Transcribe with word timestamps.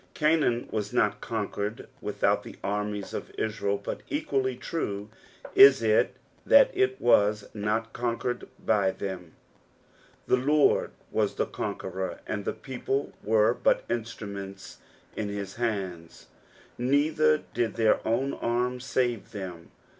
Caoa&D 0.15 0.67
was 0.71 0.91
not 0.91 1.21
conquered 1.21 1.87
witliout 2.03 2.41
the 2.41 2.55
armies 2.63 3.13
of 3.13 3.29
Israel, 3.37 3.77
but 3.77 4.01
equally 4.09 4.55
true 4.55 5.09
is 5.53 5.83
il 5.83 6.07
that 6.43 6.75
it 6.75 6.99
was 6.99 7.47
not 7.53 7.93
conquered 7.93 8.47
by 8.65 8.89
them; 8.89 9.33
the 10.25 10.37
Lord 10.37 10.89
was 11.11 11.35
the 11.35 11.45
conqueror, 11.45 12.19
Bud 12.27 12.45
the 12.45 12.53
people 12.53 13.13
wero 13.23 13.55
but 13.61 13.87
iuBtrumenta 13.89 14.77
in 15.15 15.29
his 15.29 15.57
hands, 15.57 16.25
"NeUher 16.79 17.43
did 17.53 17.75
their 17.75 17.99
own 18.03 18.33
arm 18.33 18.79
tatie 18.79 19.21
Oiem." 19.21 19.67